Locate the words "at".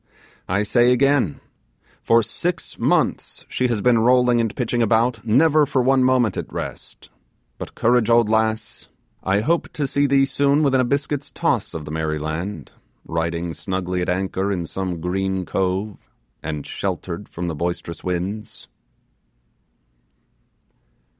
6.37-6.51, 14.01-14.09